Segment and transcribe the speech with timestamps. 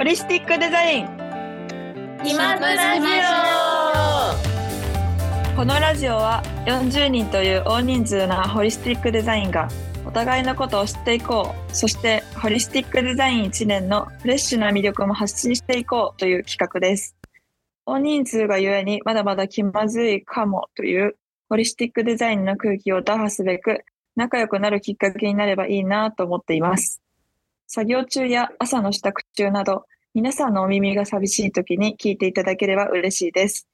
[0.00, 1.06] ホリスティックデザイン。
[2.24, 3.06] 気まずラジ
[5.54, 9.68] このラジオは40人という大人数なホリスティックデザインが
[10.06, 11.76] お互いのことを知っていこう。
[11.76, 17.14] そしてホリスティックデザイン1年のフレッシュな魅力も発信していこうという企画です。
[17.84, 21.16] 大人数がゆえにまだまだ気まずいかもという
[21.50, 23.84] ホリスティックデザインの空気を打破すべく
[24.16, 27.02] 仲良くなるきっかけになればいいなと思っています。
[27.72, 33.68] 作業中や朝の支度中など皆さんのお耳が寂しい時に聞いていただければ嬉しいです。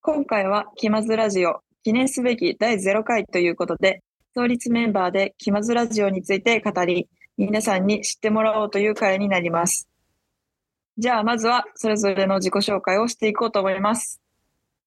[0.00, 4.00] 今回は気まずラジオ記念すべき第0回ということで
[4.32, 9.88] 創立メンバーで気まずラジオについて語り皆さんに知ってもらおうという回になります。
[10.98, 14.20] じゃあまずはそれぞれの自己紹介をしていこうと思います。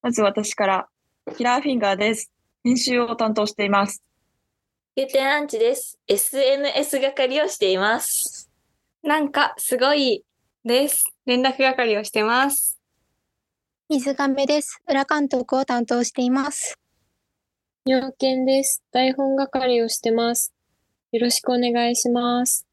[0.02, 0.88] まず私から
[1.36, 2.32] キラーフィンガーです。
[2.64, 4.02] 編集を担当しています。
[4.96, 6.00] ゆてアンチです。
[6.08, 8.50] SNS 係をしています。
[9.04, 10.24] なんかすごい
[10.66, 11.06] です。
[11.26, 12.78] 連絡係をしてます。
[13.90, 14.82] 水亀です。
[14.88, 16.78] 裏監督を担当しています。
[17.86, 18.84] 妙見です。
[18.92, 20.54] 台本係をしてます。
[21.12, 22.68] よろしくお願いします。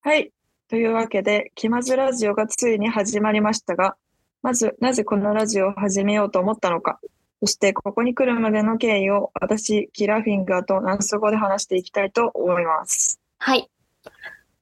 [0.00, 0.32] はい。
[0.68, 3.96] というわけで、気まずラジオがついに始まりましたが、
[4.42, 7.00] まず、なぜこのラジオを始めようと思ったのか、
[7.40, 13.20] そして、ここに来るまでの経緯を私、キラーフィンガーとナンス語で話していきたいと思います。
[13.38, 13.68] はい。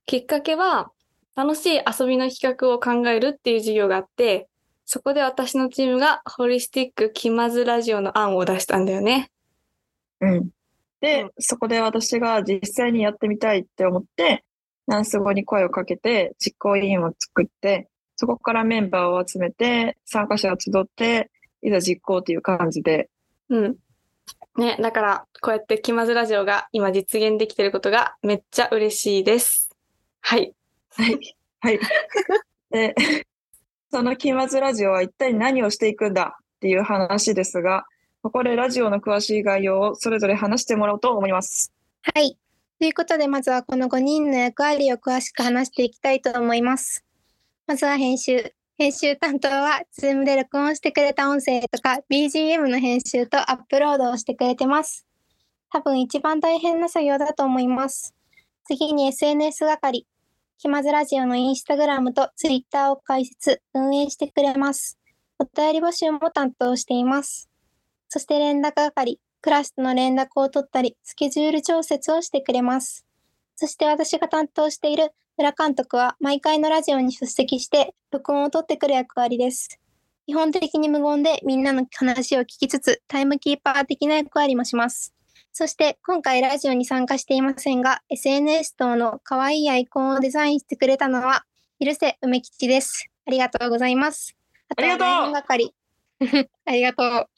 [0.06, 0.90] きっかけは、
[1.36, 4.48] 楽しい遊びの企画を考えるっていう授業があって、
[4.84, 9.30] そこで私のチームがホリスティック気まずラジオの案を出したんだよね。
[10.20, 10.50] うん。
[11.00, 14.44] で、うんそこで私が実際にやってみたいって思って、
[14.86, 21.30] ナンス語に声をかけて、実行委員を作って、そこからメンバーを集めて、参加者を集って、
[21.62, 23.08] いざ実行という感じで、
[23.48, 23.76] うん。
[24.56, 29.70] ね、だから、こうやって気まずラジオが今実現できてることがめっちゃ嬉しいです。
[30.20, 30.54] はい。
[30.96, 31.36] はい。
[31.60, 31.80] はい。
[32.70, 32.94] で、
[33.90, 37.84] その気まずラジオは一体何をしていくんだっていう話ですが、
[38.22, 41.72] ここでラジオの詳しい概要をそれぞれ話してもらおうと思います。
[42.02, 42.38] はい。
[42.78, 47.04] ということで、まずはこの5人の役割を詳しく話していきたいと思います。
[47.66, 48.54] まずは編集。
[48.76, 55.06] 編集担当は、Zoom で録音してくれた音声とか、BGM の編集とアップロードをしてくれてます。
[55.70, 58.14] 多分一番大変な作業だと思います。
[58.64, 60.06] 次に SNS 係。
[60.64, 64.98] 気まずラジオのインスタグラムと Twitter を開設、運営してくれます。
[65.38, 67.50] お便り募集も担当しています。
[68.08, 69.20] そして連絡係。
[69.42, 73.04] クラスとの連絡を取ったり、スケジュール調節をしてくれます。
[73.56, 79.78] そして私が担当している裏監督は毎回のラジオに出席して録音を取ってくる役割です。
[80.24, 85.12] 基本的に無言でみんなの話を聞きつつタイムキーパー的な役割もします。
[85.56, 91.44] そして今回ラジオに参加していませんが SNS 等の可愛いアイコンをデザインしてくれたのは
[91.78, 93.08] 広瀬梅吉です。
[93.24, 94.36] ありがとうございます。
[94.70, 95.74] あありがとう台本係。
[96.64, 97.28] ありがとう。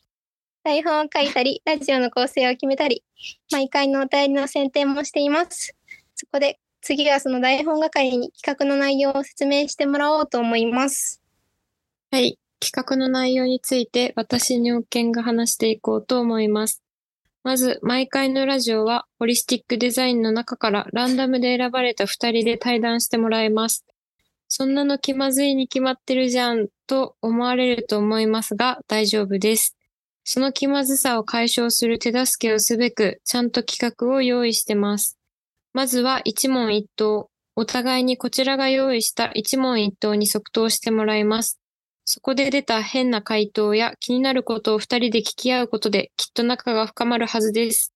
[0.65, 3.05] 台本を書いたり、ラジオの構成を決めたり、
[3.53, 5.77] 毎回のお便りの選定もしています。
[6.15, 11.21] そこで次はその台本係に企画の内容を説明してもらおうと思います。
[12.11, 12.39] はい。
[12.61, 16.83] 企画の内容について私に見が話していこうと思います。
[17.47, 23.87] まず、毎回のラジオは、ホリスティックデザインの中からランダムで選ばれた2人で対談してもらいます。
[24.49, 29.77] そんなの気まずいに決まってるじゃんと思われると思いますが、大丈夫です。
[30.25, 35.17] その気まずさを解消する手助けをすべく、ちゃんと企画を用意してます。
[35.73, 37.31] まずは一問一答。
[37.55, 41.61] お互いにこちらが用意した一問一答に即答してもらいます。
[42.07, 47.93] そこで出た変な回答や気になることを二人で聞き合うことできっと仲が深まるはずです。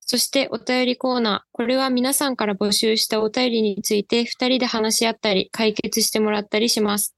[0.00, 1.48] そしてお便りコーナー。
[1.50, 7.16] これは皆さんから募集したお便りについて二人で話し合ったり解決してもらったりします。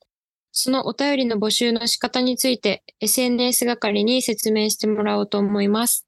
[0.52, 6.06] そのお便りの募集の仕方について SNS 係に説明してもらおうと思います。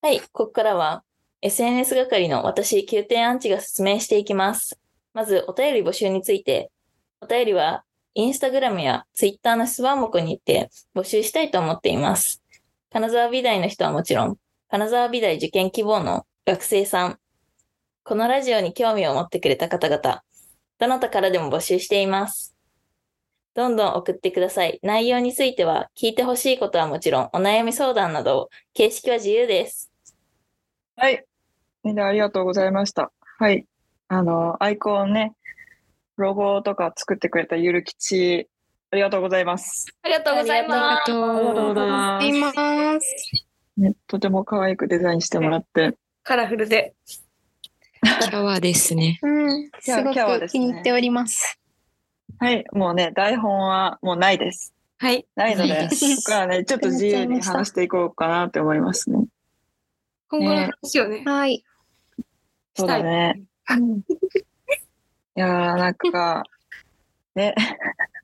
[0.00, 1.04] はい、ここからは
[1.42, 4.80] SNS 係の私、9点アンチが説明していきます。
[5.12, 6.70] まず、お便り募集について。
[7.20, 7.84] お便りは、
[8.14, 12.42] インスタグラムやツイッターの質問目にて募集したいと思っています。
[12.90, 14.36] 金沢美大の人はもちろん、
[14.68, 17.18] 金沢美大受験希望の学生さん、
[18.04, 20.22] このラジオに興味を持ってくれた方々、
[20.78, 22.54] どなたからでも募集しています。
[23.54, 24.78] どんどん送ってください。
[24.82, 29.90] 内容については、聞いてほしいことはもちろん、お悩み相談など、形式は自由です。
[30.96, 31.24] はい。
[31.82, 33.10] みんなありがとうございました。
[33.38, 33.66] はい。
[34.08, 35.34] あの、アイコンね、
[36.16, 38.48] ロゴとか作ってくれたゆるきち、
[38.90, 39.86] ありがとうございます。
[40.02, 41.10] ありがとうございあります。
[41.10, 43.46] がとうございますいます。
[43.76, 45.96] ね、とても可愛くデザインしてもらって。
[46.22, 46.94] カラフルで。
[48.02, 49.18] キャワですね。
[49.22, 51.58] うん、すごく気に入っております。
[52.38, 54.74] はい、もうね、台本はもうないです。
[54.98, 55.26] はい。
[55.34, 59.24] ないので、ないですここからね、ちょっと自由に話していこうかなって思いますね。
[60.28, 61.64] 今後の話をね、はい。
[62.76, 63.42] そうだね。
[65.36, 66.44] いやー、なんか、
[67.34, 67.54] ね、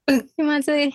[0.36, 0.92] 気まずい。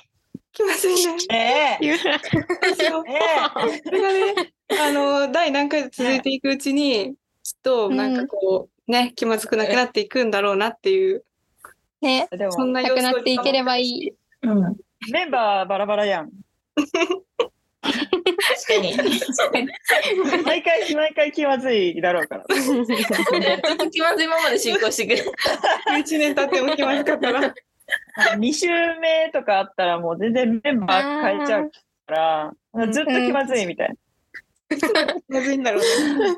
[0.51, 1.17] 気まずいね。
[1.31, 2.17] ええ言うな。
[2.17, 11.25] ですよえそれがね、あの、第何回続いていくうちに、きっと、なんかこう、ね、気まずくなくなっていくんだろうなっていう、
[12.01, 12.29] ね。
[12.51, 14.13] そんななくなっていければいい。
[14.41, 14.75] うん
[15.11, 16.31] メンバーバラバラやん。
[18.80, 18.94] に。
[20.44, 22.45] 毎回、毎回気まずいだろうから。
[22.56, 25.31] ずっと気まずいままで進行してくる。
[25.98, 27.54] 1年経っても気まずかったら。
[28.38, 28.68] 2週
[29.00, 31.72] 目とかあったらもう全然メンバー変えちゃう
[32.07, 33.95] から、ずっと気まずいみたいな。
[34.78, 36.36] 気まずいんだろうね。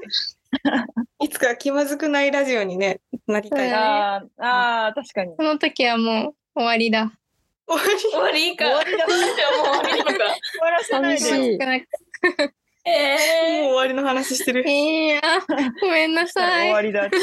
[1.20, 3.72] いつか気まずくないラジオにね、なりたい。
[3.72, 5.36] あーあー、確かに。
[5.38, 7.12] その時はもう終わりだ。
[7.68, 8.66] 終わり終わりか。
[8.66, 9.18] 終わりだもう
[9.84, 10.36] 終わりなのか。
[10.52, 11.98] 終わらせないで
[12.86, 14.68] えもう終わりの話してる。
[14.68, 15.40] えー、あ
[15.82, 16.68] ごめんなさい。
[16.68, 17.10] 終わりだ。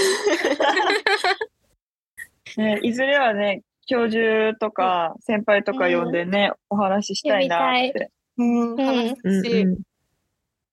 [2.57, 8.11] ね、いずれはね、教授とか先輩とか呼んでね、お話ししたいなって。
[8.37, 9.79] うん、話すうんし、うん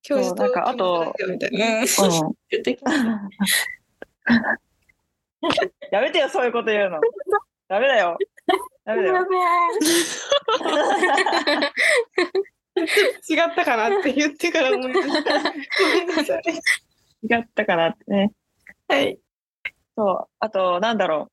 [0.03, 1.37] 教授とかあとやめ
[6.11, 6.99] てよ、そういうこと言うの。
[7.67, 8.17] ダメだよ。
[8.83, 9.25] ダメだよ。
[13.31, 15.33] 違ったかなって言ってから思い出した。
[15.43, 15.49] ご
[15.87, 16.41] めんなさい。
[17.23, 18.31] 違ったかなってね。
[18.87, 19.19] はい。
[19.95, 20.27] そう。
[20.39, 21.31] あと、なんだろう。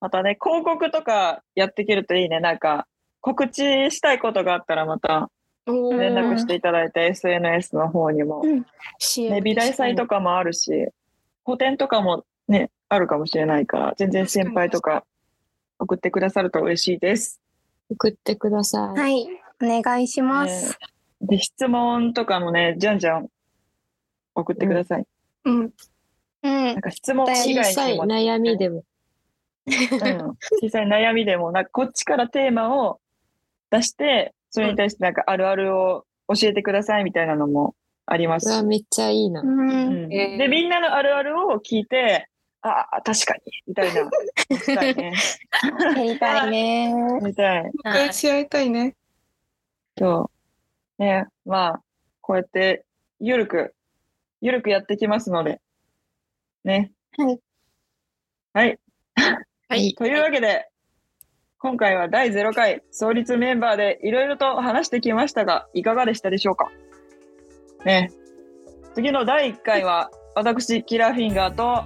[0.00, 2.40] またね、広告とかやっていけるといいね。
[2.40, 2.86] なんか、
[3.20, 5.30] 告知したいことがあったらまた
[5.66, 8.42] お連絡していただいて、SNS の方にも。
[8.44, 10.88] ね、美大祭とかもあるし、
[11.42, 15.04] 個展とかもね、あるかもしれないから、全然先輩とか
[15.78, 17.40] 送ってくださると嬉しいです。
[17.90, 18.98] 送ってください。
[18.98, 19.26] はい。
[19.62, 20.78] お願いします。
[21.26, 23.28] で、質問とかもね、じゃんじゃん
[24.34, 25.06] 送ってください。
[25.44, 25.54] うん。
[25.54, 25.70] うん
[26.42, 26.80] なん。
[26.80, 28.84] か質問以小さい外にも、悩みでも。
[29.66, 33.00] うん、小さい悩みでも、なんかこっちからテーマを
[33.70, 37.74] 出して、それに対してなんかあるあるを教えてくださいみたいなのも
[38.06, 39.40] ありますしうわ、めっちゃいいな。
[39.40, 42.28] うんうんえーで、みんなのあるあるを聞いて、
[42.60, 44.10] ああ、確かに、みたいな。
[44.56, 45.12] したいね。
[45.96, 46.94] やりたいね。
[47.22, 47.72] みたい。
[47.82, 48.96] 返し合いたいね。
[49.98, 50.33] そう。
[50.98, 51.82] ね、まあ、
[52.20, 52.84] こうやって、
[53.20, 53.74] ゆるく、
[54.40, 55.60] ゆるくやってきますので。
[56.64, 56.92] ね。
[57.16, 57.40] はい。
[58.52, 58.78] はい。
[59.68, 59.94] はい。
[59.98, 60.68] というわけで、
[61.58, 66.70] 今回は第0回創立メンバーでいろいろと話してきましたが、いかがでしたでしょうか？
[67.84, 68.10] ね。
[68.94, 71.84] 次の第1回は、私、キラーフィンガーと、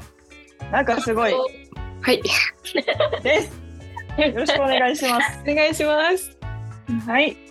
[0.71, 2.23] なんかすごいはい。
[3.23, 3.61] です。
[4.19, 5.41] よろしくお願いします。
[5.51, 6.37] お願いします。
[7.07, 7.48] はい。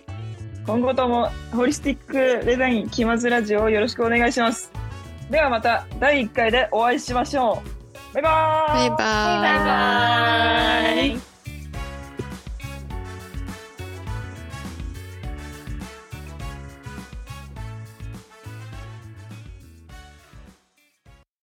[0.68, 4.70] 今後ともホリスティックデザイン気まずラジオをよろしくお願いします。
[5.30, 7.62] ではまた第1回でお会いしましょ
[8.12, 8.14] う。
[8.14, 9.02] バイバーイバイバーイ。
[9.42, 11.27] バイバーイ。